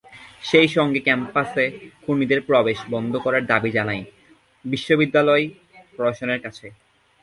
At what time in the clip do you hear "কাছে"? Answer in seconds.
6.45-6.67